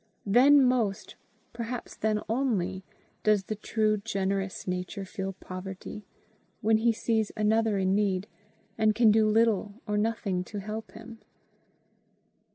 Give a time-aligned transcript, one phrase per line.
[0.25, 1.15] Then most,
[1.53, 2.83] perhaps then only,
[3.21, 6.07] does the truly generous nature feel poverty,
[6.59, 8.25] when he sees another in need
[8.79, 11.19] and can do little or nothing to help him.